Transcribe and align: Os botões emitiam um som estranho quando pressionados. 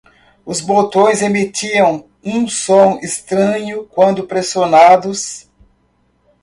Os 0.43 0.61
botões 0.61 1.21
emitiam 1.21 2.09
um 2.25 2.47
som 2.47 2.97
estranho 3.03 3.85
quando 3.85 4.25
pressionados. 4.25 5.47